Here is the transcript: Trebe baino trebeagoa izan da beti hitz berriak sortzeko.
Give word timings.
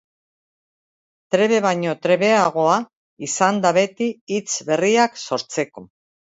Trebe 1.35 1.59
baino 1.65 1.93
trebeagoa 2.07 2.79
izan 3.29 3.63
da 3.67 3.75
beti 3.81 4.11
hitz 4.37 4.51
berriak 4.73 5.25
sortzeko. 5.29 5.89